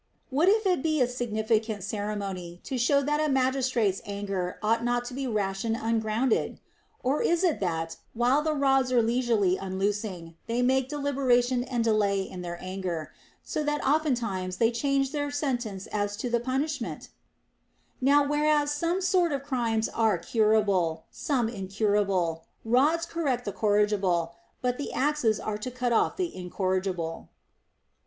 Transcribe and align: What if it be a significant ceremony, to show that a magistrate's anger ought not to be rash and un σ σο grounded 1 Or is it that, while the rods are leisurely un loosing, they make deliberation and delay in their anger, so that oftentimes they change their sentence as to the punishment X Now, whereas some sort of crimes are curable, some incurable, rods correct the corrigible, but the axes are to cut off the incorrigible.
What 0.31 0.49
if 0.49 0.65
it 0.65 0.81
be 0.81 0.99
a 0.99 1.07
significant 1.07 1.83
ceremony, 1.83 2.59
to 2.63 2.75
show 2.79 3.03
that 3.03 3.19
a 3.21 3.29
magistrate's 3.31 4.01
anger 4.03 4.57
ought 4.63 4.83
not 4.83 5.05
to 5.05 5.13
be 5.13 5.27
rash 5.27 5.63
and 5.63 5.75
un 5.75 5.97
σ 5.97 5.97
σο 5.97 6.01
grounded 6.01 6.49
1 7.03 7.13
Or 7.13 7.21
is 7.21 7.43
it 7.43 7.59
that, 7.59 7.97
while 8.15 8.41
the 8.41 8.55
rods 8.55 8.91
are 8.91 9.03
leisurely 9.03 9.59
un 9.59 9.77
loosing, 9.77 10.35
they 10.47 10.63
make 10.63 10.89
deliberation 10.89 11.63
and 11.63 11.83
delay 11.83 12.23
in 12.23 12.41
their 12.41 12.57
anger, 12.63 13.11
so 13.43 13.63
that 13.63 13.85
oftentimes 13.85 14.57
they 14.57 14.71
change 14.71 15.11
their 15.11 15.29
sentence 15.29 15.85
as 15.91 16.17
to 16.17 16.31
the 16.31 16.39
punishment 16.39 17.01
X 17.03 17.09
Now, 18.01 18.27
whereas 18.27 18.71
some 18.71 19.01
sort 19.01 19.31
of 19.31 19.43
crimes 19.43 19.87
are 19.87 20.17
curable, 20.17 21.03
some 21.11 21.47
incurable, 21.47 22.45
rods 22.65 23.05
correct 23.05 23.45
the 23.45 23.53
corrigible, 23.53 24.33
but 24.63 24.79
the 24.79 24.93
axes 24.93 25.39
are 25.39 25.59
to 25.59 25.69
cut 25.69 25.93
off 25.93 26.17
the 26.17 26.35
incorrigible. 26.35 27.29